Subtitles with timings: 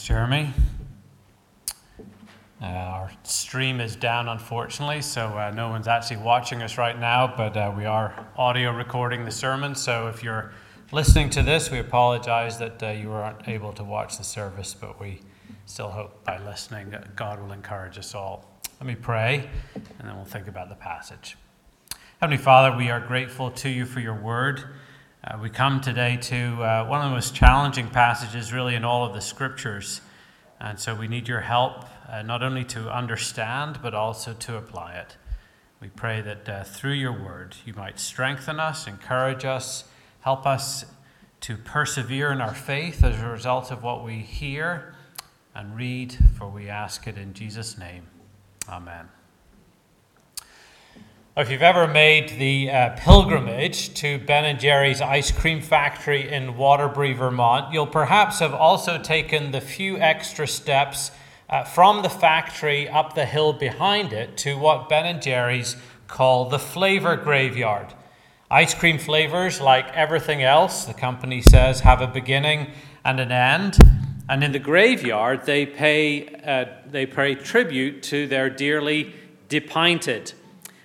[0.00, 0.50] Thanks, Jeremy.
[2.62, 7.34] Uh, our stream is down, unfortunately, so uh, no one's actually watching us right now,
[7.36, 9.74] but uh, we are audio recording the sermon.
[9.74, 10.52] So if you're
[10.90, 14.98] listening to this, we apologize that uh, you weren't able to watch the service, but
[14.98, 15.20] we
[15.66, 18.58] still hope by listening that God will encourage us all.
[18.80, 21.36] Let me pray, and then we'll think about the passage.
[22.22, 24.64] Heavenly Father, we are grateful to you for your word.
[25.22, 29.04] Uh, we come today to uh, one of the most challenging passages, really, in all
[29.04, 30.00] of the scriptures.
[30.58, 34.94] And so we need your help uh, not only to understand, but also to apply
[34.94, 35.18] it.
[35.78, 39.84] We pray that uh, through your word, you might strengthen us, encourage us,
[40.20, 40.86] help us
[41.42, 44.94] to persevere in our faith as a result of what we hear
[45.54, 48.06] and read, for we ask it in Jesus' name.
[48.70, 49.19] Amen.
[51.36, 56.56] If you've ever made the uh, pilgrimage to Ben and Jerry's ice cream factory in
[56.56, 61.12] Waterbury, Vermont, you'll perhaps have also taken the few extra steps
[61.48, 65.76] uh, from the factory up the hill behind it to what Ben and Jerry's
[66.08, 67.94] call the flavor graveyard.
[68.50, 72.72] Ice cream flavors, like everything else, the company says, have a beginning
[73.04, 73.78] and an end.
[74.28, 79.14] And in the graveyard, they pay, uh, they pay tribute to their dearly
[79.48, 80.32] depinted.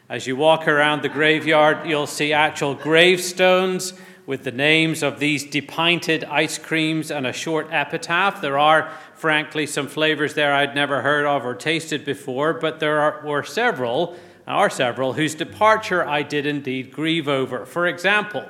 [0.08, 3.94] As you walk around the graveyard, you'll see actual gravestones
[4.28, 8.40] with the names of these depinted ice creams and a short epitaph.
[8.40, 13.00] There are, frankly, some flavors there I'd never heard of or tasted before, but there
[13.00, 17.66] are, were several, are several, whose departure I did indeed grieve over.
[17.66, 18.48] For example,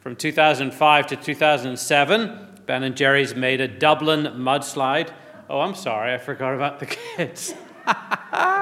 [0.00, 5.12] from 2005 to 2007, Ben and Jerry's made a Dublin mudslide.
[5.48, 7.54] Oh, I'm sorry, I forgot about the kids.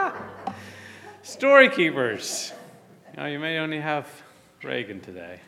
[1.25, 2.53] Story keepers.
[3.17, 4.07] Now, you may only have
[4.63, 5.41] Reagan today.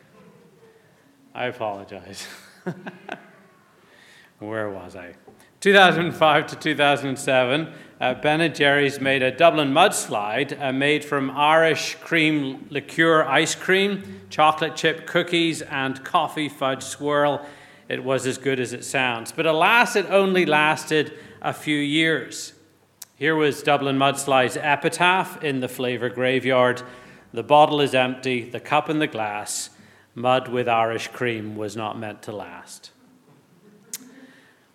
[1.35, 2.25] I apologize.
[4.39, 5.13] Where was I?
[5.59, 11.93] 2005 to 2007, uh, Ben and Jerry's made a Dublin mudslide uh, made from Irish
[12.01, 17.45] cream liqueur ice cream, chocolate chip cookies, and coffee fudge swirl.
[17.87, 19.31] It was as good as it sounds.
[19.31, 22.53] But alas, it only lasted a few years.
[23.19, 26.83] Here was Dublin Mudslide's epitaph in the flavour graveyard.
[27.33, 29.71] The bottle is empty, the cup and the glass.
[30.13, 32.91] Mud with Irish cream was not meant to last.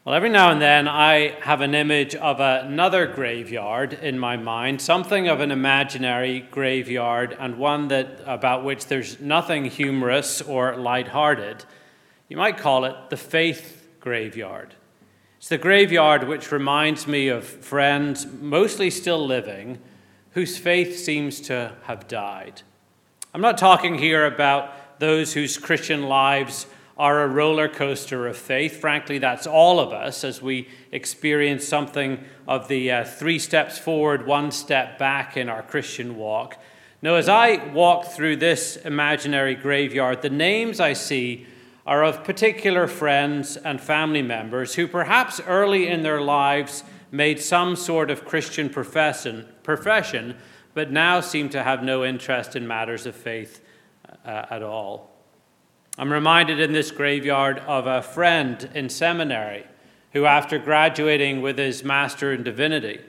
[0.04, 4.82] Well, every now and then I have an image of another graveyard in my mind,
[4.82, 11.64] something of an imaginary graveyard, and one that about which there's nothing humorous or light-hearted.
[12.28, 14.74] You might call it the faith graveyard.
[15.42, 19.80] It's the graveyard which reminds me of friends, mostly still living,
[20.34, 22.62] whose faith seems to have died.
[23.34, 26.66] I'm not talking here about those whose Christian lives
[26.96, 28.76] are a roller coaster of faith.
[28.80, 34.24] Frankly, that's all of us as we experience something of the uh, three steps forward,
[34.24, 36.56] one step back in our Christian walk.
[37.02, 41.48] Now, as I walk through this imaginary graveyard, the names I see
[41.86, 47.76] are of particular friends and family members who perhaps early in their lives made some
[47.76, 50.36] sort of Christian profession, profession
[50.74, 53.60] but now seem to have no interest in matters of faith
[54.24, 55.10] uh, at all.
[55.98, 59.66] I'm reminded in this graveyard of a friend in seminary
[60.12, 63.00] who, after graduating with his master in divinity,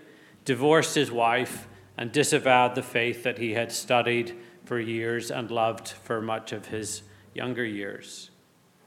[0.43, 1.67] divorced his wife
[1.97, 4.35] and disavowed the faith that he had studied
[4.65, 7.03] for years and loved for much of his
[7.33, 8.31] younger years.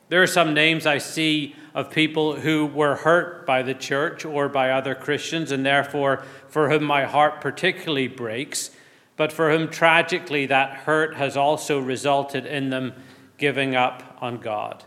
[0.08, 4.48] There are some names I see of people who were hurt by the church or
[4.48, 8.70] by other Christians, and therefore for whom my heart particularly breaks,
[9.16, 12.92] but for whom tragically that hurt has also resulted in them
[13.36, 14.84] giving up on God.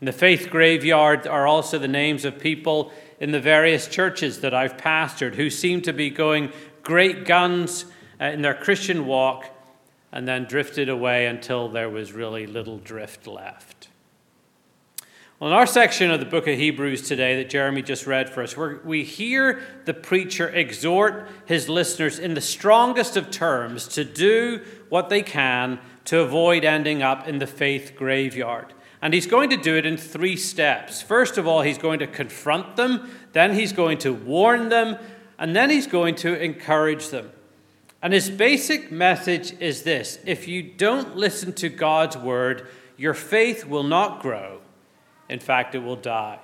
[0.00, 4.54] In the faith graveyard are also the names of people in the various churches that
[4.54, 6.52] I've pastored who seem to be going
[6.82, 7.86] great guns
[8.20, 9.46] uh, in their Christian walk
[10.12, 13.87] and then drifted away until there was really little drift left.
[15.40, 18.42] Well, in our section of the book of Hebrews today that Jeremy just read for
[18.42, 24.64] us, we hear the preacher exhort his listeners in the strongest of terms to do
[24.88, 28.72] what they can to avoid ending up in the faith graveyard.
[29.00, 31.02] And he's going to do it in three steps.
[31.02, 34.98] First of all, he's going to confront them, then he's going to warn them,
[35.38, 37.30] and then he's going to encourage them.
[38.02, 43.64] And his basic message is this if you don't listen to God's word, your faith
[43.64, 44.62] will not grow
[45.28, 46.38] in fact, it will die.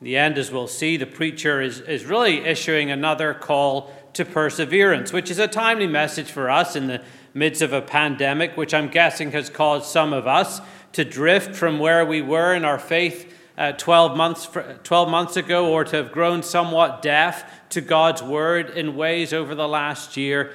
[0.00, 4.24] In the end, as we'll see, the preacher is, is really issuing another call to
[4.24, 7.02] perseverance, which is a timely message for us in the
[7.34, 10.60] midst of a pandemic, which I'm guessing has caused some of us
[10.92, 14.48] to drift from where we were in our faith uh, uh, 12, months,
[14.82, 19.54] 12 months ago or to have grown somewhat deaf to God's word in ways over
[19.54, 20.52] the last year,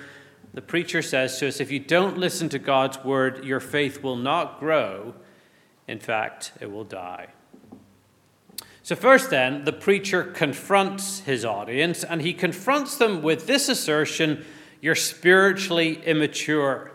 [0.53, 4.15] the preacher says to us if you don't listen to God's word, your faith will
[4.15, 5.13] not grow.
[5.87, 7.27] In fact, it will die.
[8.83, 14.45] So, first, then, the preacher confronts his audience, and he confronts them with this assertion
[14.79, 16.91] You're spiritually immature.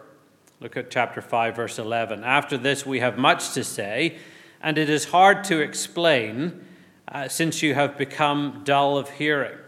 [0.61, 2.23] Look at chapter 5, verse 11.
[2.25, 4.19] After this, we have much to say,
[4.63, 6.65] and it is hard to explain
[7.09, 9.59] uh, since you have become dull of hearing.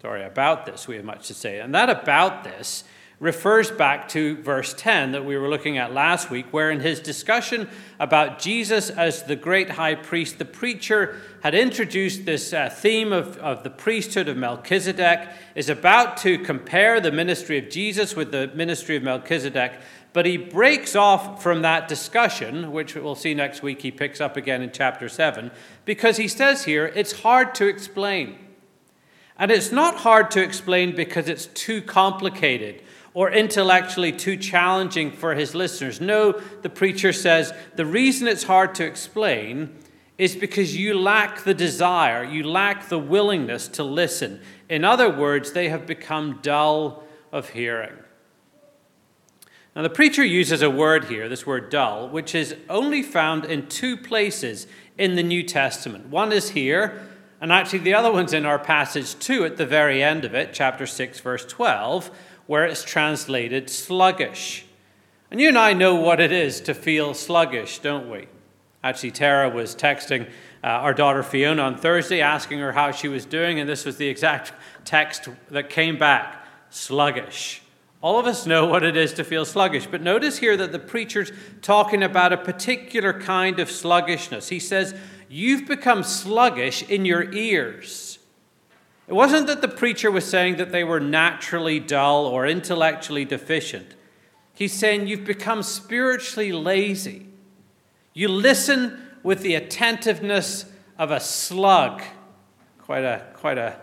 [0.00, 1.58] Sorry, about this, we have much to say.
[1.58, 2.84] And that about this
[3.18, 7.00] refers back to verse 10 that we were looking at last week, where in his
[7.00, 7.68] discussion
[7.98, 13.38] about Jesus as the great high priest, the preacher had introduced this uh, theme of,
[13.38, 18.48] of the priesthood of Melchizedek, is about to compare the ministry of Jesus with the
[18.54, 19.80] ministry of Melchizedek.
[20.12, 24.36] But he breaks off from that discussion, which we'll see next week, he picks up
[24.36, 25.50] again in chapter 7,
[25.86, 28.38] because he says here it's hard to explain.
[29.38, 32.82] And it's not hard to explain because it's too complicated
[33.16, 36.02] or intellectually too challenging for his listeners.
[36.02, 39.74] No, the preacher says the reason it's hard to explain
[40.18, 44.38] is because you lack the desire, you lack the willingness to listen.
[44.68, 47.94] In other words, they have become dull of hearing.
[49.74, 53.66] Now, the preacher uses a word here, this word dull, which is only found in
[53.66, 54.66] two places
[54.98, 56.08] in the New Testament.
[56.08, 57.08] One is here,
[57.40, 60.50] and actually the other one's in our passage too, at the very end of it,
[60.52, 62.10] chapter 6, verse 12,
[62.46, 64.64] where it's translated sluggish.
[65.30, 68.28] And you and I know what it is to feel sluggish, don't we?
[68.84, 70.28] Actually, Tara was texting
[70.62, 73.96] uh, our daughter Fiona on Thursday, asking her how she was doing, and this was
[73.96, 74.52] the exact
[74.84, 77.62] text that came back sluggish.
[78.00, 80.78] All of us know what it is to feel sluggish, but notice here that the
[80.78, 81.32] preacher's
[81.62, 84.48] talking about a particular kind of sluggishness.
[84.48, 84.94] He says,
[85.28, 88.05] You've become sluggish in your ears.
[89.08, 93.94] It wasn't that the preacher was saying that they were naturally dull or intellectually deficient.
[94.52, 97.28] He's saying you've become spiritually lazy.
[98.14, 100.64] You listen with the attentiveness
[100.98, 102.02] of a slug.
[102.78, 103.76] Quite a, quite a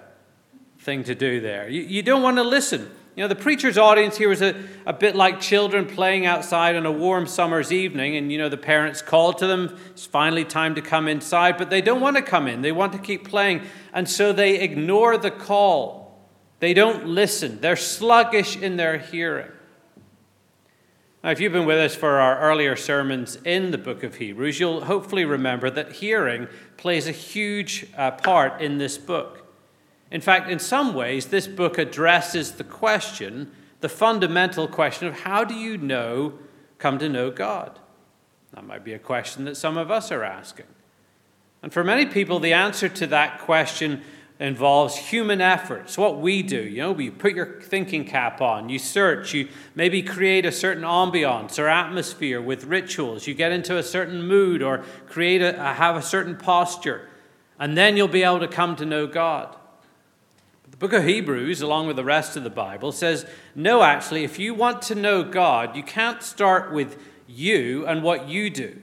[0.79, 1.69] thing to do there.
[1.69, 2.91] You, you don't want to listen.
[3.15, 4.55] You know, the preacher's audience here was a,
[4.87, 8.57] a bit like children playing outside on a warm summer's evening, and, you know, the
[8.57, 12.23] parents call to them, it's finally time to come inside, but they don't want to
[12.23, 12.63] come in.
[12.63, 13.61] They want to keep playing,
[13.93, 16.17] and so they ignore the call.
[16.59, 17.61] They don't listen.
[17.61, 19.51] They're sluggish in their hearing.
[21.23, 24.59] Now, if you've been with us for our earlier sermons in the book of Hebrews,
[24.59, 29.42] you'll hopefully remember that hearing plays a huge uh, part in this book.
[30.13, 33.51] In fact, in some ways, this book addresses the question,
[33.81, 36.33] the fundamental question of how do you know,
[36.77, 37.79] come to know God?
[38.53, 40.67] That might be a question that some of us are asking.
[41.63, 44.03] And for many people, the answer to that question
[44.39, 45.97] involves human efforts.
[45.97, 50.03] What we do, you know, you put your thinking cap on, you search, you maybe
[50.03, 54.83] create a certain ambiance or atmosphere with rituals, you get into a certain mood or
[55.07, 57.09] create a, have a certain posture,
[57.57, 59.55] and then you'll be able to come to know God.
[60.83, 63.25] Book of Hebrews, along with the rest of the Bible, says
[63.55, 68.27] no, actually, if you want to know God, you can't start with you and what
[68.27, 68.81] you do.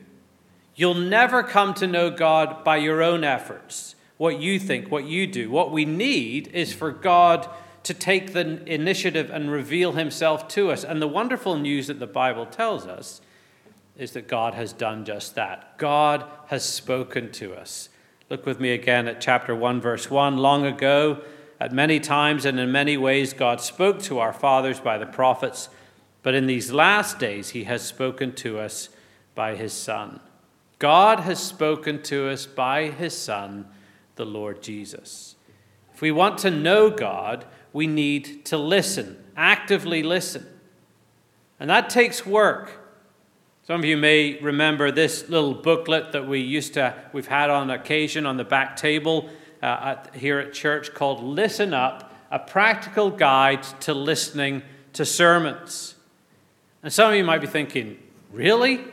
[0.75, 5.27] You'll never come to know God by your own efforts, what you think, what you
[5.27, 5.51] do.
[5.51, 7.47] What we need is for God
[7.83, 10.85] to take the initiative and reveal himself to us.
[10.85, 13.21] And the wonderful news that the Bible tells us
[13.99, 15.77] is that God has done just that.
[15.77, 17.91] God has spoken to us.
[18.31, 20.39] Look with me again at chapter 1, verse 1.
[20.39, 21.21] Long ago,
[21.61, 25.69] at many times and in many ways, God spoke to our fathers by the prophets,
[26.23, 28.89] but in these last days, He has spoken to us
[29.35, 30.21] by His Son.
[30.79, 33.69] God has spoken to us by His Son,
[34.17, 35.37] the Lord Jesus.
[35.93, 40.47] If we want to know God, we need to listen, actively listen.
[41.59, 42.73] And that takes work.
[43.65, 47.69] Some of you may remember this little booklet that we used to, we've had on
[47.69, 49.29] occasion on the back table
[49.63, 54.63] uh, at, here at church called Listen Up A Practical Guide to Listening
[54.93, 55.95] to Sermons.
[56.83, 57.99] And some of you might be thinking,
[58.33, 58.85] really?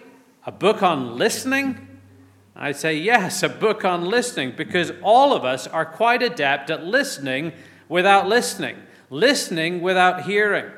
[0.45, 2.00] A book on listening?
[2.55, 6.83] I'd say, yes, a book on listening, because all of us are quite adept at
[6.83, 7.53] listening
[7.88, 8.77] without listening,
[9.09, 10.71] listening without hearing.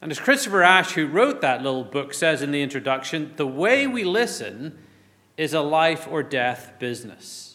[0.00, 3.86] And as Christopher Ash, who wrote that little book, says in the introduction, the way
[3.86, 4.78] we listen
[5.36, 7.47] is a life or death business.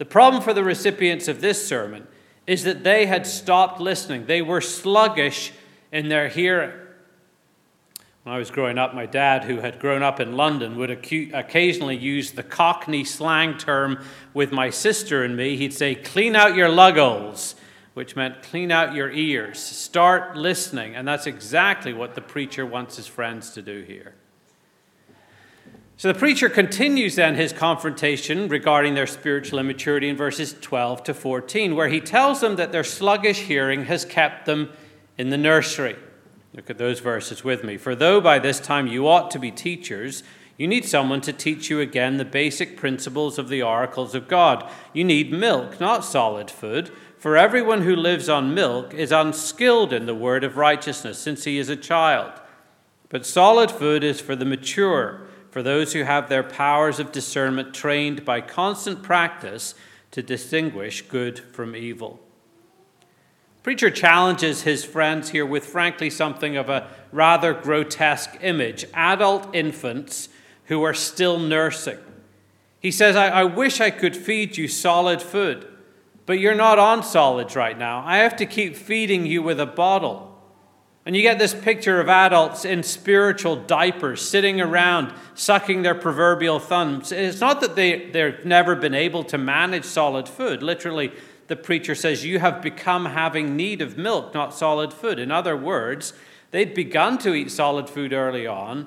[0.00, 2.06] The problem for the recipients of this sermon
[2.46, 5.52] is that they had stopped listening, they were sluggish
[5.92, 6.72] in their hearing.
[8.22, 11.98] When I was growing up, my dad, who had grown up in London, would occasionally
[11.98, 14.02] use the Cockney slang term
[14.32, 15.58] with my sister and me.
[15.58, 17.54] He'd say, Clean out your lugholes,
[17.92, 20.96] which meant clean out your ears, start listening.
[20.96, 24.14] And that's exactly what the preacher wants his friends to do here.
[26.00, 31.12] So the preacher continues then his confrontation regarding their spiritual immaturity in verses 12 to
[31.12, 34.70] 14, where he tells them that their sluggish hearing has kept them
[35.18, 35.96] in the nursery.
[36.54, 37.76] Look at those verses with me.
[37.76, 40.22] For though by this time you ought to be teachers,
[40.56, 44.66] you need someone to teach you again the basic principles of the oracles of God.
[44.94, 46.90] You need milk, not solid food.
[47.18, 51.58] For everyone who lives on milk is unskilled in the word of righteousness, since he
[51.58, 52.32] is a child.
[53.10, 57.74] But solid food is for the mature for those who have their powers of discernment
[57.74, 59.74] trained by constant practice
[60.12, 62.20] to distinguish good from evil.
[63.62, 70.30] Preacher challenges his friends here with, frankly, something of a rather grotesque image adult infants
[70.66, 71.98] who are still nursing.
[72.80, 75.66] He says, I, I wish I could feed you solid food,
[76.24, 78.02] but you're not on solids right now.
[78.06, 80.29] I have to keep feeding you with a bottle.
[81.06, 86.58] And you get this picture of adults in spiritual diapers sitting around sucking their proverbial
[86.58, 87.10] thumbs.
[87.10, 90.62] It's not that they, they've never been able to manage solid food.
[90.62, 91.12] Literally,
[91.46, 95.18] the preacher says, You have become having need of milk, not solid food.
[95.18, 96.12] In other words,
[96.50, 98.86] they'd begun to eat solid food early on,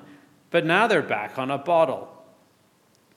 [0.50, 2.13] but now they're back on a bottle.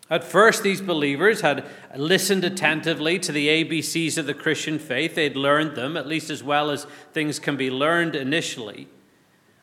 [0.10, 5.16] At first, these believers had listened attentively to the ABCs of the Christian faith.
[5.16, 8.88] They'd learned them, at least as well as things can be learned initially.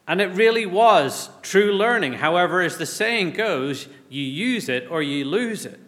[0.07, 2.15] And it really was true learning.
[2.15, 5.81] However, as the saying goes, you use it or you lose it.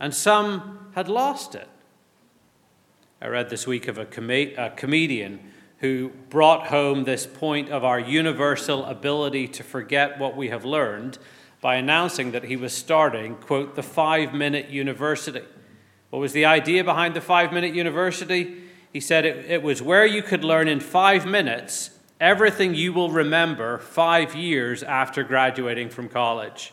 [0.00, 1.68] And some had lost it.
[3.22, 5.40] I read this week of a, com- a comedian
[5.78, 11.18] who brought home this point of our universal ability to forget what we have learned
[11.60, 15.44] by announcing that he was starting, quote, the five minute university.
[16.10, 18.62] What was the idea behind the five minute university?
[18.92, 21.90] He said it, it was where you could learn in five minutes
[22.20, 26.72] everything you will remember five years after graduating from college.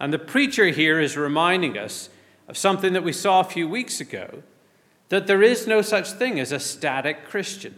[0.00, 2.08] And the preacher here is reminding us
[2.48, 4.42] of something that we saw a few weeks ago
[5.08, 7.74] that there is no such thing as a static Christian.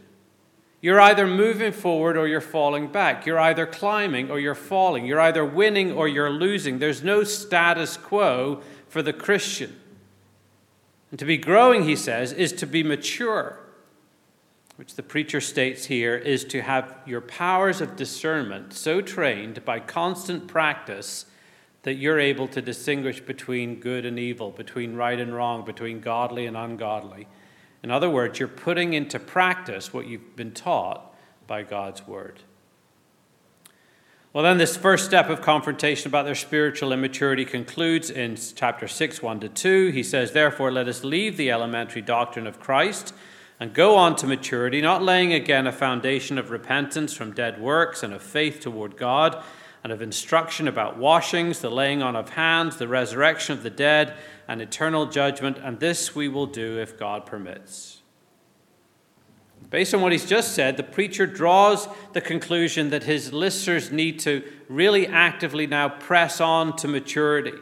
[0.81, 3.27] You're either moving forward or you're falling back.
[3.27, 5.07] You're either climbing or you're falling.
[5.07, 6.79] You're either winning or you're losing.
[6.79, 9.75] There's no status quo for the Christian.
[11.11, 13.59] And to be growing, he says, is to be mature,
[14.77, 19.81] which the preacher states here is to have your powers of discernment so trained by
[19.81, 21.27] constant practice
[21.85, 26.47] that you're able to distinguish between good and evil, between right and wrong, between godly
[26.47, 27.29] and ungodly.
[27.83, 31.15] In other words, you're putting into practice what you've been taught
[31.47, 32.41] by God's word.
[34.33, 39.23] Well, then, this first step of confrontation about their spiritual immaturity concludes in chapter 6,
[39.23, 39.89] 1 to 2.
[39.93, 43.15] He says, Therefore, let us leave the elementary doctrine of Christ
[43.59, 48.03] and go on to maturity, not laying again a foundation of repentance from dead works
[48.03, 49.43] and of faith toward God,
[49.87, 54.13] and of instruction about washings, the laying on of hands, the resurrection of the dead
[54.49, 58.03] and eternal judgment, and this we will do if God permits.
[59.71, 64.19] Based on what he's just said, the preacher draws the conclusion that his listeners need
[64.19, 67.55] to really actively now press on to maturity.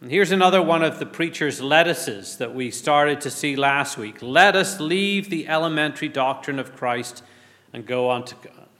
[0.00, 4.18] And here's another one of the preacher's lettuces that we started to see last week.
[4.22, 7.24] Let us leave the elementary doctrine of Christ
[7.72, 8.36] and go on to,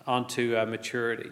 [0.06, 1.30] on to uh, maturity.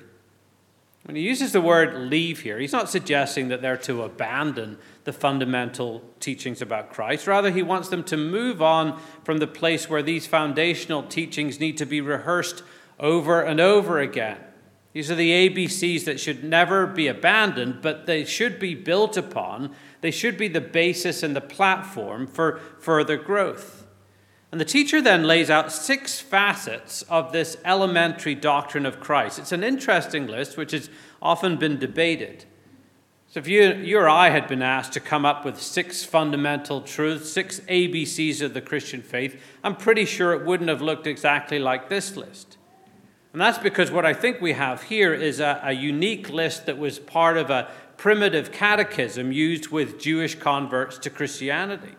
[1.08, 5.12] When he uses the word leave here, he's not suggesting that they're to abandon the
[5.14, 7.26] fundamental teachings about Christ.
[7.26, 11.78] Rather, he wants them to move on from the place where these foundational teachings need
[11.78, 12.62] to be rehearsed
[13.00, 14.36] over and over again.
[14.92, 19.74] These are the ABCs that should never be abandoned, but they should be built upon.
[20.02, 23.77] They should be the basis and the platform for further growth.
[24.50, 29.38] And the teacher then lays out six facets of this elementary doctrine of Christ.
[29.38, 30.88] It's an interesting list, which has
[31.20, 32.46] often been debated.
[33.30, 36.80] So, if you, you or I had been asked to come up with six fundamental
[36.80, 41.58] truths, six ABCs of the Christian faith, I'm pretty sure it wouldn't have looked exactly
[41.58, 42.56] like this list.
[43.34, 46.78] And that's because what I think we have here is a, a unique list that
[46.78, 51.96] was part of a primitive catechism used with Jewish converts to Christianity.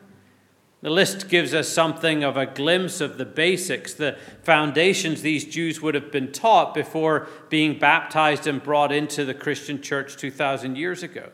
[0.82, 5.82] The list gives us something of a glimpse of the basics, the foundations these Jews
[5.82, 11.04] would have been taught before being baptized and brought into the Christian church 2,000 years
[11.04, 11.32] ago.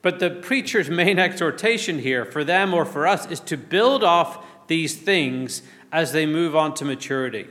[0.00, 4.44] But the preacher's main exhortation here, for them or for us, is to build off
[4.66, 5.62] these things
[5.92, 7.46] as they move on to maturity.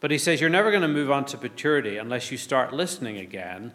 [0.00, 3.18] But he says you're never going to move on to maturity unless you start listening
[3.18, 3.72] again.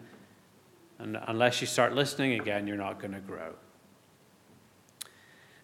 [0.98, 3.54] And unless you start listening again, you're not going to grow.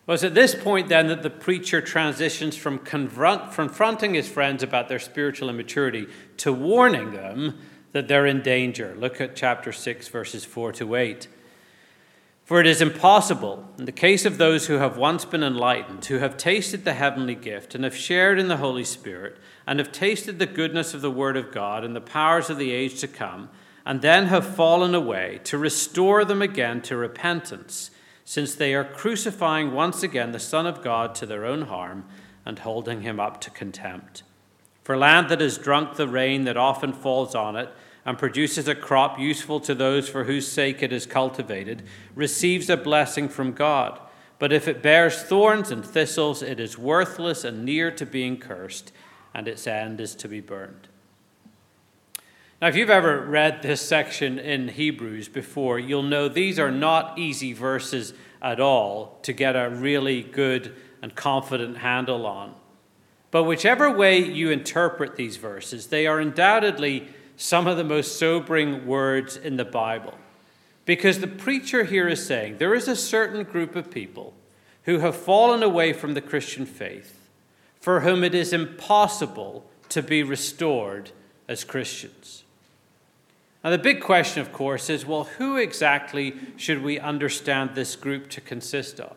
[0.04, 4.62] Well, it's at this point then that the preacher transitions from confront, confronting his friends
[4.62, 7.58] about their spiritual immaturity to warning them
[7.92, 8.96] that they're in danger.
[8.98, 11.28] Look at chapter 6, verses 4 to 8.
[12.44, 16.18] For it is impossible, in the case of those who have once been enlightened, who
[16.18, 20.40] have tasted the heavenly gift, and have shared in the Holy Spirit, and have tasted
[20.40, 23.50] the goodness of the Word of God and the powers of the age to come,
[23.86, 27.92] and then have fallen away, to restore them again to repentance
[28.32, 32.02] since they are crucifying once again the Son of God to their own harm
[32.46, 34.22] and holding him up to contempt.
[34.82, 37.68] For land that has drunk the rain that often falls on it
[38.06, 41.82] and produces a crop useful to those for whose sake it is cultivated
[42.14, 44.00] receives a blessing from God.
[44.38, 48.92] But if it bears thorns and thistles, it is worthless and near to being cursed,
[49.34, 50.88] and its end is to be burned.
[52.62, 57.18] Now, if you've ever read this section in Hebrews before, you'll know these are not
[57.18, 62.54] easy verses at all to get a really good and confident handle on.
[63.32, 68.86] But whichever way you interpret these verses, they are undoubtedly some of the most sobering
[68.86, 70.14] words in the Bible.
[70.84, 74.34] Because the preacher here is saying there is a certain group of people
[74.84, 77.28] who have fallen away from the Christian faith,
[77.80, 81.10] for whom it is impossible to be restored
[81.48, 82.44] as Christians.
[83.64, 88.28] Now, the big question, of course, is well, who exactly should we understand this group
[88.30, 89.16] to consist of?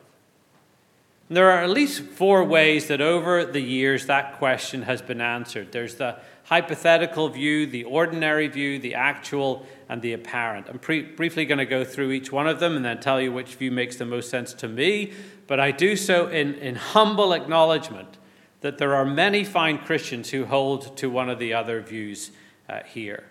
[1.29, 5.21] And there are at least four ways that over the years that question has been
[5.21, 5.71] answered.
[5.71, 10.69] There's the hypothetical view, the ordinary view, the actual, and the apparent.
[10.69, 13.31] I'm pre- briefly going to go through each one of them and then tell you
[13.31, 15.13] which view makes the most sense to me,
[15.47, 18.17] but I do so in, in humble acknowledgement
[18.61, 22.29] that there are many fine Christians who hold to one of the other views
[22.69, 23.23] uh, here.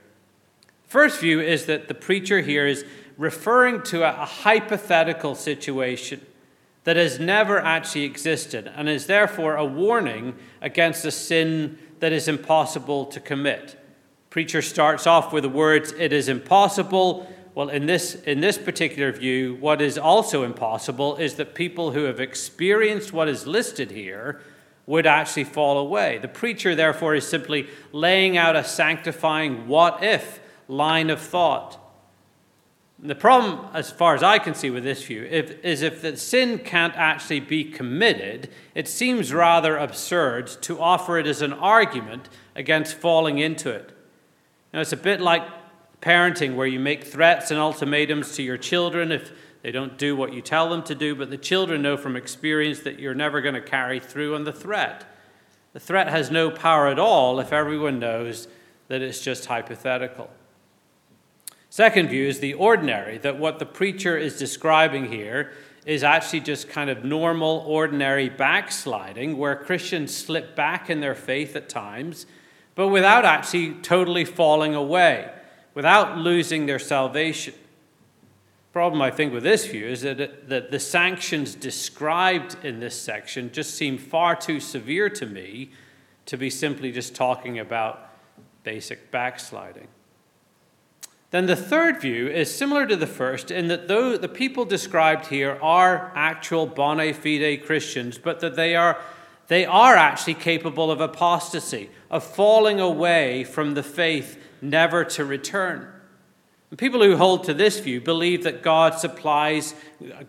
[0.95, 2.85] First view is that the preacher here is
[3.19, 6.25] referring to a, a hypothetical situation
[6.85, 12.29] that has never actually existed and is therefore a warning against a sin that is
[12.29, 13.77] impossible to commit.
[14.31, 17.29] Preacher starts off with the words, It is impossible.
[17.57, 22.05] Well, in this, in this particular view, what is also impossible is that people who
[22.05, 24.43] have experienced what is listed here
[24.87, 26.19] would actually fall away.
[26.19, 31.81] The preacher, therefore, is simply laying out a sanctifying what if line of thought.
[32.99, 36.17] The problem, as far as I can see with this view, if, is if the
[36.17, 42.29] sin can't actually be committed, it seems rather absurd to offer it as an argument
[42.55, 43.91] against falling into it.
[44.73, 45.43] Know, it's a bit like
[46.01, 50.33] parenting, where you make threats and ultimatums to your children if they don't do what
[50.33, 53.55] you tell them to do, but the children know from experience that you're never going
[53.55, 55.05] to carry through on the threat.
[55.73, 58.47] The threat has no power at all if everyone knows
[58.89, 60.29] that it's just hypothetical.
[61.75, 65.51] Second view is the ordinary, that what the preacher is describing here
[65.85, 71.57] is actually just kind of normal, ordinary backsliding, where Christians slip back in their faith
[71.57, 72.27] at times,
[72.77, 75.29] but without actually totally falling away,
[75.75, 77.55] without losing their salvation.
[78.73, 83.51] Problem, I think, with this view is that, that the sanctions described in this section
[83.51, 85.73] just seem far too severe to me
[86.27, 88.11] to be simply just talking about
[88.63, 89.89] basic backsliding.
[91.35, 95.27] Then the third view is similar to the first in that though the people described
[95.27, 99.01] here are actual bona fide Christians, but that they are,
[99.49, 105.89] they are actually capable of apostasy, of falling away from the faith never to return.
[106.71, 109.75] And people who hold to this view believe that God supplies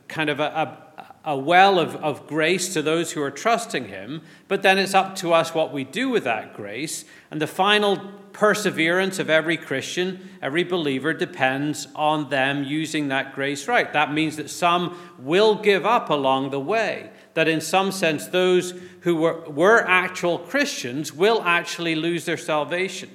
[0.07, 4.21] kind of a, a, a well of, of grace to those who are trusting Him,
[4.47, 7.03] but then it's up to us what we do with that grace.
[7.31, 7.97] And the final
[8.31, 13.91] perseverance of every Christian, every believer, depends on them using that grace right.
[13.91, 17.09] That means that some will give up along the way.
[17.33, 23.09] That in some sense, those who were, were actual Christians will actually lose their salvation.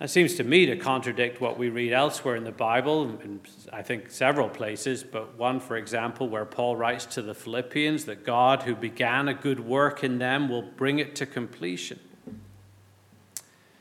[0.00, 3.38] That seems to me to contradict what we read elsewhere in the Bible, in
[3.70, 8.24] I think several places, but one, for example, where Paul writes to the Philippians that
[8.24, 12.00] God, who began a good work in them, will bring it to completion.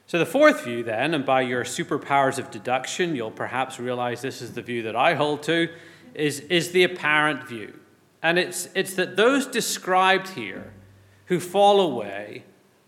[0.08, 4.42] So, the fourth view, then, and by your superpowers of deduction, you'll perhaps realize this
[4.42, 5.70] is the view that I hold to,
[6.14, 7.80] is, is the apparent view.
[8.22, 10.74] And it's, it's that those described here
[11.28, 12.44] who fall away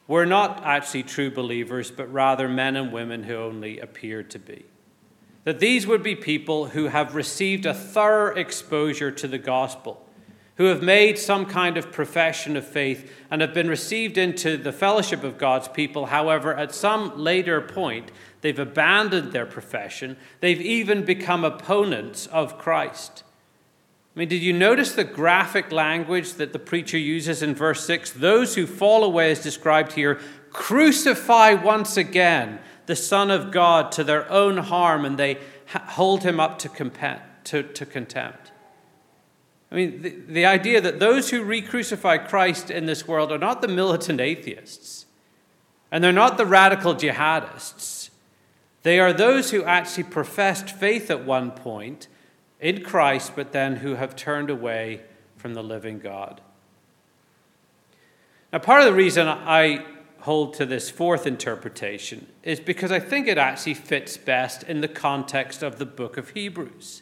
[0.07, 4.65] were not actually true believers, but rather men and women who only appeared to be.
[5.43, 10.05] That these would be people who have received a thorough exposure to the gospel,
[10.55, 14.73] who have made some kind of profession of faith and have been received into the
[14.73, 16.07] fellowship of God's people.
[16.07, 18.11] However, at some later point,
[18.41, 20.17] they've abandoned their profession.
[20.39, 23.23] They've even become opponents of Christ.
[24.13, 28.11] I mean, did you notice the graphic language that the preacher uses in verse 6?
[28.11, 30.19] Those who fall away, as described here,
[30.51, 36.41] crucify once again the Son of God to their own harm and they hold him
[36.41, 38.51] up to, contempt.
[39.71, 43.37] I mean, the, the idea that those who re crucify Christ in this world are
[43.37, 45.05] not the militant atheists,
[45.89, 48.09] and they're not the radical jihadists.
[48.83, 52.09] They are those who actually professed faith at one point
[52.61, 55.01] in Christ, but then who have turned away
[55.35, 56.39] from the living God.
[58.53, 59.85] Now, part of the reason I
[60.19, 64.87] hold to this fourth interpretation is because I think it actually fits best in the
[64.87, 67.01] context of the book of Hebrews.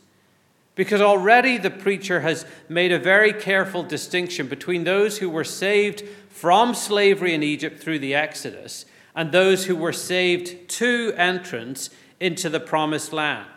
[0.75, 6.03] Because already the preacher has made a very careful distinction between those who were saved
[6.29, 11.89] from slavery in Egypt through the Exodus and those who were saved to entrance
[12.21, 13.49] into the promised land.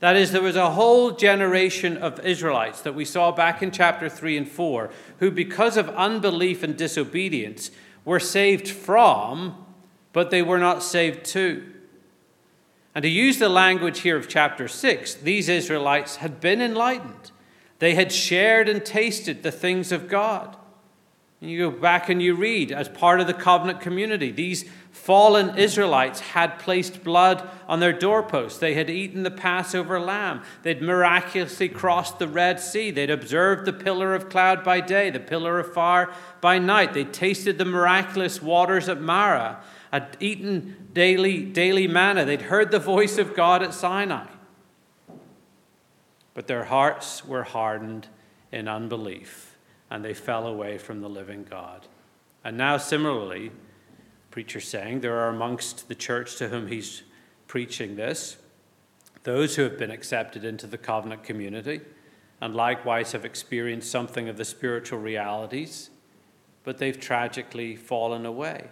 [0.00, 4.08] That is, there was a whole generation of Israelites that we saw back in chapter
[4.08, 7.70] 3 and 4 who, because of unbelief and disobedience,
[8.04, 9.66] were saved from,
[10.12, 11.64] but they were not saved to.
[12.94, 17.32] And to use the language here of chapter 6, these Israelites had been enlightened.
[17.80, 20.56] They had shared and tasted the things of God.
[21.40, 24.64] And you go back and you read, as part of the covenant community, these
[24.98, 28.58] fallen Israelites had placed blood on their doorposts.
[28.58, 30.42] They had eaten the Passover lamb.
[30.62, 32.90] They'd miraculously crossed the Red Sea.
[32.90, 36.92] They'd observed the pillar of cloud by day, the pillar of fire by night.
[36.92, 39.60] They'd tasted the miraculous waters at Marah
[39.92, 42.24] had eaten daily, daily manna.
[42.24, 44.26] They'd heard the voice of God at Sinai.
[46.34, 48.06] But their hearts were hardened
[48.52, 49.56] in unbelief,
[49.90, 51.86] and they fell away from the living God.
[52.44, 53.50] And now, similarly,
[54.38, 57.02] preacher saying there are amongst the church to whom he's
[57.48, 58.36] preaching this
[59.24, 61.80] those who have been accepted into the covenant community
[62.40, 65.90] and likewise have experienced something of the spiritual realities,
[66.62, 68.68] but they've tragically fallen away.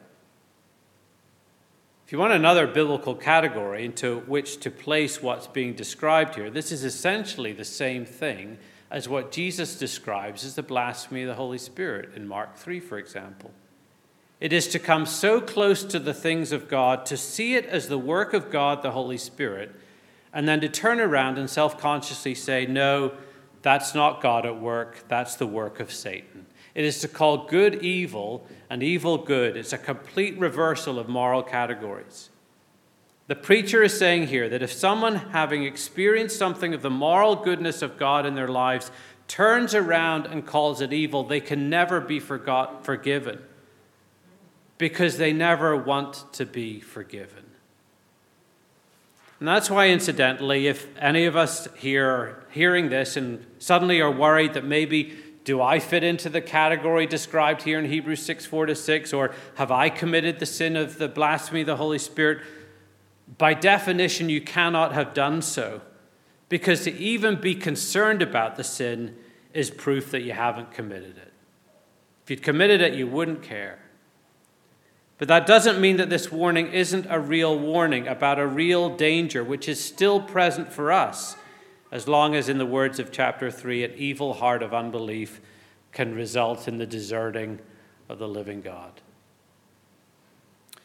[2.07, 6.71] If you want another biblical category into which to place what's being described here, this
[6.71, 11.59] is essentially the same thing as what Jesus describes as the blasphemy of the Holy
[11.59, 13.51] Spirit in Mark 3, for example.
[14.39, 17.89] It is to come so close to the things of God, to see it as
[17.89, 19.75] the work of God, the Holy Spirit,
[20.33, 23.13] and then to turn around and self consciously say, No,
[23.63, 26.47] that's not God at work, that's the work of Satan.
[26.75, 29.57] It is to call good evil and evil good.
[29.57, 32.29] It's a complete reversal of moral categories.
[33.29, 37.81] The preacher is saying here that if someone, having experienced something of the moral goodness
[37.81, 38.91] of God in their lives,
[39.27, 43.41] turns around and calls it evil, they can never be forgot, forgiven
[44.79, 47.45] because they never want to be forgiven.
[49.39, 54.11] And that's why, incidentally, if any of us here are hearing this and suddenly are
[54.11, 58.67] worried that maybe do I fit into the category described here in Hebrews 6 4
[58.67, 59.13] to 6?
[59.13, 62.43] Or have I committed the sin of the blasphemy of the Holy Spirit?
[63.39, 65.83] By definition, you cannot have done so.
[66.49, 69.17] Because to even be concerned about the sin
[69.53, 71.33] is proof that you haven't committed it.
[72.25, 73.79] If you'd committed it, you wouldn't care.
[75.19, 79.43] But that doesn't mean that this warning isn't a real warning about a real danger
[79.43, 81.37] which is still present for us
[81.91, 85.41] as long as, in the words of chapter 3, an evil heart of unbelief
[85.93, 87.59] can result in the deserting
[88.09, 89.01] of the living God.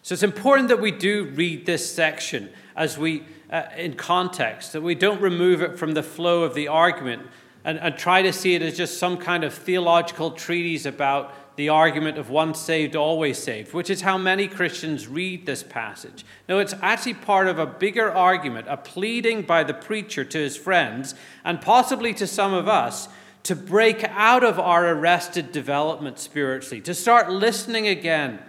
[0.04, 4.82] So it's important that we do read this section as we, uh, in context, that
[4.82, 7.28] we don't remove it from the flow of the argument
[7.63, 11.70] and, and try to see it as just some kind of theological treatise about the
[11.70, 16.26] argument of once saved, always saved, which is how many Christians read this passage.
[16.48, 20.56] No, it's actually part of a bigger argument, a pleading by the preacher to his
[20.56, 23.10] friends, and possibly to some of us,
[23.44, 28.40] to break out of our arrested development spiritually, to start listening again,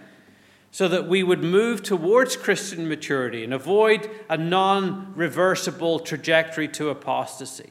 [0.71, 6.89] so that we would move towards Christian maturity and avoid a non reversible trajectory to
[6.89, 7.69] apostasy.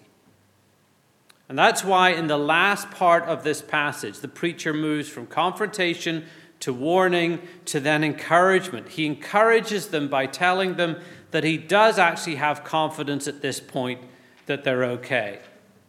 [1.48, 6.24] And that's why, in the last part of this passage, the preacher moves from confrontation
[6.60, 8.90] to warning to then encouragement.
[8.90, 11.00] He encourages them by telling them
[11.32, 14.00] that he does actually have confidence at this point
[14.46, 15.40] that they're okay.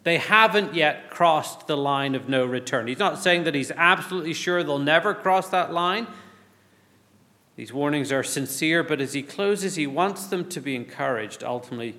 [0.02, 2.88] They haven't yet crossed the line of no return.
[2.88, 6.06] He's not saying that he's absolutely sure they'll never cross that line.
[7.56, 11.94] These warnings are sincere, but as he closes, he wants them to be encouraged ultimately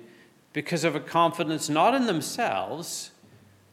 [0.52, 3.10] because of a confidence not in themselves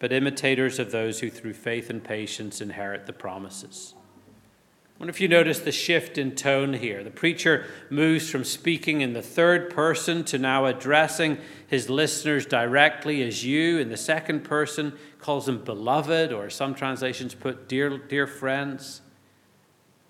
[0.00, 3.94] but imitators of those who through faith and patience inherit the promises.
[3.96, 7.04] I wonder if you notice the shift in tone here.
[7.04, 13.22] The preacher moves from speaking in the third person to now addressing his listeners directly
[13.22, 18.26] as you in the second person, calls them beloved, or some translations put dear, dear
[18.26, 19.00] friends.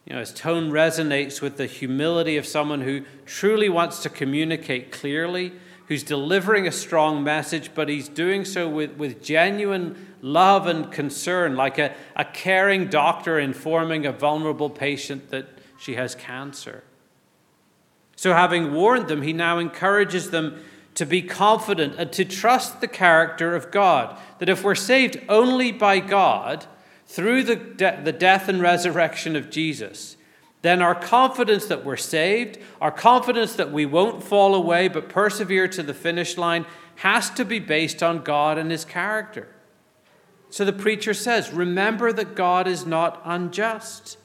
[0.07, 4.91] You know, his tone resonates with the humility of someone who truly wants to communicate
[4.91, 5.53] clearly
[5.91, 11.57] who's delivering a strong message, but he's doing so with, with genuine love and concern,
[11.57, 15.49] like a, a caring doctor informing a vulnerable patient that
[15.81, 16.85] she has cancer.
[18.15, 20.63] So, having warned them, he now encourages them
[20.95, 24.17] to be confident and to trust the character of God.
[24.39, 26.67] That if we're saved only by God
[27.09, 30.17] through the, de- the death and resurrection of Jesus,
[30.63, 35.69] then our confidence that we're saved, our confidence that we won't fall away but persevere
[35.69, 39.49] to the finish line, has to be based on God and His character.
[40.51, 44.19] So the preacher says, Remember that God is not unjust.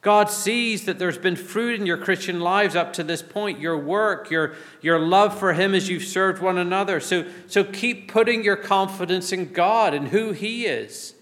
[0.00, 3.76] God sees that there's been fruit in your Christian lives up to this point, your
[3.76, 7.00] work, your, your love for Him as you've served one another.
[7.00, 11.15] So, so keep putting your confidence in God and who He is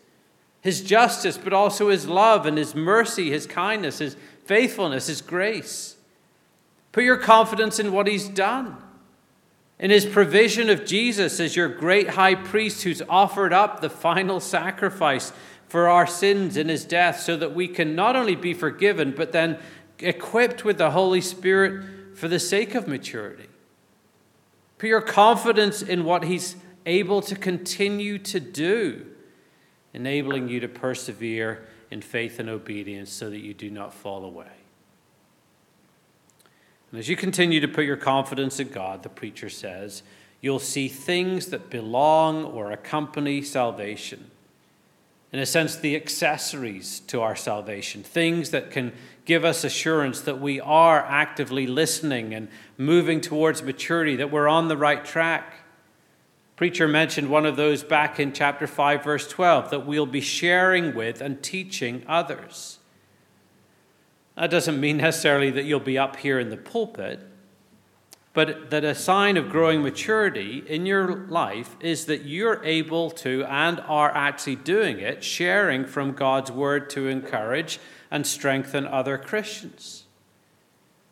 [0.64, 5.96] his justice, but also his love and his mercy, his kindness, his faithfulness, his grace.
[6.90, 8.78] Put your confidence in what he's done,
[9.78, 14.40] in his provision of Jesus as your great high priest who's offered up the final
[14.40, 15.34] sacrifice
[15.68, 19.32] for our sins in his death so that we can not only be forgiven, but
[19.32, 19.58] then
[19.98, 23.48] equipped with the Holy Spirit for the sake of maturity.
[24.78, 29.10] Put your confidence in what he's able to continue to do
[29.94, 34.46] enabling you to persevere in faith and obedience so that you do not fall away.
[36.90, 40.02] And as you continue to put your confidence in God, the preacher says,
[40.40, 44.30] you'll see things that belong or accompany salvation.
[45.32, 48.92] In a sense, the accessories to our salvation, things that can
[49.24, 52.46] give us assurance that we are actively listening and
[52.78, 55.63] moving towards maturity, that we're on the right track.
[56.56, 60.94] Preacher mentioned one of those back in chapter 5, verse 12, that we'll be sharing
[60.94, 62.78] with and teaching others.
[64.36, 67.20] That doesn't mean necessarily that you'll be up here in the pulpit,
[68.34, 73.44] but that a sign of growing maturity in your life is that you're able to
[73.44, 80.04] and are actually doing it, sharing from God's word to encourage and strengthen other Christians.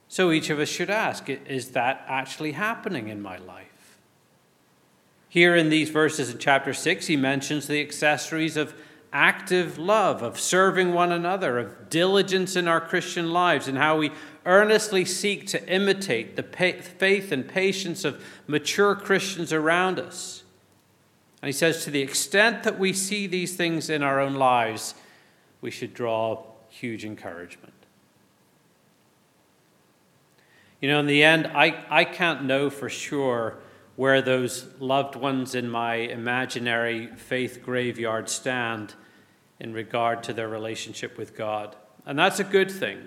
[0.08, 3.71] So each of us should ask is that actually happening in my life?
[5.32, 8.74] Here in these verses in chapter 6, he mentions the accessories of
[9.14, 14.10] active love, of serving one another, of diligence in our Christian lives, and how we
[14.44, 20.42] earnestly seek to imitate the faith and patience of mature Christians around us.
[21.40, 24.94] And he says, to the extent that we see these things in our own lives,
[25.62, 27.72] we should draw huge encouragement.
[30.82, 33.56] You know, in the end, I, I can't know for sure
[33.96, 38.94] where those loved ones in my imaginary faith graveyard stand
[39.60, 41.76] in regard to their relationship with God.
[42.06, 43.00] And that's a good thing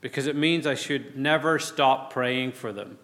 [0.00, 2.98] because it means I should never stop praying for them,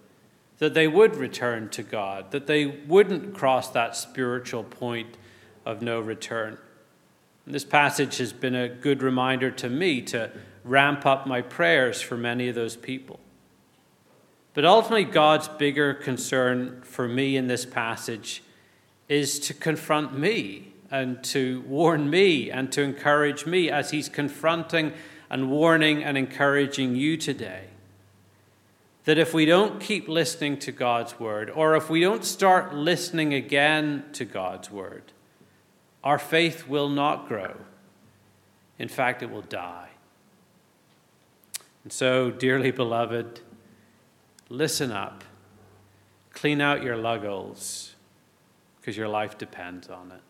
[0.58, 5.16] that they would return to God, that they wouldn't cross that spiritual point
[5.66, 6.58] of no return.
[7.46, 10.30] And this passage has been a good reminder to me to
[10.62, 13.18] ramp up my prayers for many of those people.
[14.54, 18.42] But ultimately, God's bigger concern for me in this passage
[19.08, 24.92] is to confront me and to warn me and to encourage me as He's confronting
[25.28, 27.64] and warning and encouraging you today.
[29.04, 33.34] That if we don't keep listening to God's word, or if we don't start listening
[33.34, 35.02] again to God's word,
[36.04, 37.56] our faith will not grow.
[38.78, 39.88] In fact, it will die.
[41.82, 43.40] And so, dearly beloved,
[44.48, 45.24] listen up,
[46.32, 47.92] clean out your lugholes,
[48.80, 50.20] because your life depends on it.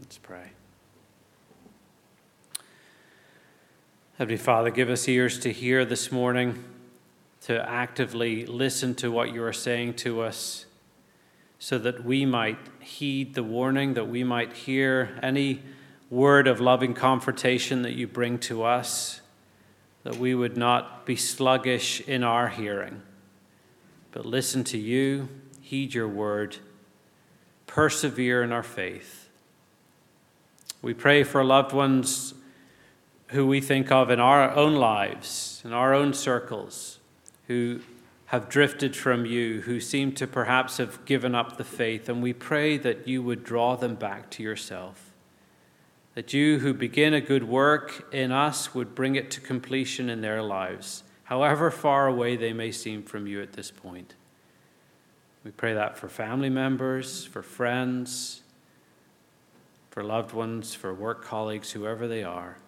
[0.00, 0.50] Let's pray.
[4.16, 6.62] Heavenly Father, give us ears to hear this morning,
[7.42, 10.66] to actively listen to what you are saying to us,
[11.58, 15.62] so that we might heed the warning, that we might hear any
[16.10, 19.20] word of loving confrontation that you bring to us,
[20.02, 23.02] that we would not be sluggish in our hearing,
[24.12, 25.28] but listen to you,
[25.60, 26.56] heed your word,
[27.66, 29.28] persevere in our faith.
[30.82, 32.34] We pray for loved ones
[33.28, 36.98] who we think of in our own lives, in our own circles,
[37.46, 37.80] who
[38.26, 42.32] have drifted from you, who seem to perhaps have given up the faith, and we
[42.32, 45.10] pray that you would draw them back to yourself.
[46.14, 50.20] That you who begin a good work in us would bring it to completion in
[50.20, 54.16] their lives, however far away they may seem from you at this point.
[55.44, 58.42] We pray that for family members, for friends,
[59.90, 62.58] for loved ones, for work colleagues, whoever they are.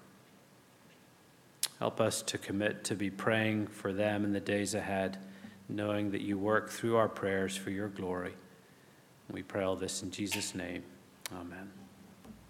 [1.81, 5.18] Help us to commit to be praying for them in the days ahead
[5.68, 8.35] knowing that you work through our prayers for your glory.
[9.31, 10.85] We pray all this in Jesus' name.
[11.35, 11.82] Amen.